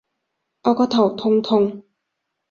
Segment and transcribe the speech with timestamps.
[0.63, 1.83] 我個頭痛痛